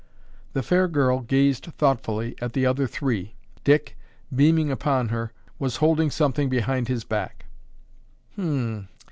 [0.53, 3.35] The fair girl gazed thoughtfully at the other three.
[3.63, 3.95] Dick,
[4.35, 7.45] beaming upon her, was holding something behind his back.